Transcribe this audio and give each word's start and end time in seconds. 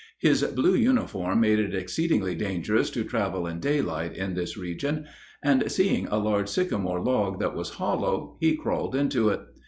His 0.17 0.41
blue 0.41 0.73
uniform 0.73 1.41
made 1.41 1.59
it 1.59 1.75
exceedingly 1.75 2.33
dangerous 2.33 2.89
to 2.89 3.03
travel 3.03 3.45
in 3.45 3.59
daylight 3.59 4.15
in 4.15 4.33
this 4.33 4.57
region; 4.57 5.05
and 5.43 5.71
seeing 5.71 6.07
a 6.07 6.17
large 6.17 6.49
sycamore 6.49 7.03
log 7.03 7.39
that 7.39 7.53
was 7.53 7.69
hollow, 7.75 8.35
he 8.39 8.55
crawled 8.55 8.95
into 8.95 9.29
it. 9.29 9.41